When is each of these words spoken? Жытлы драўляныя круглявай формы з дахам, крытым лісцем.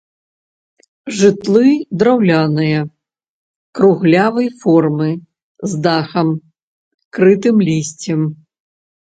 Жытлы 1.17 1.73
драўляныя 2.03 2.79
круглявай 3.81 4.49
формы 4.65 5.09
з 5.75 5.83
дахам, 5.89 6.33
крытым 7.21 7.57
лісцем. 7.71 8.19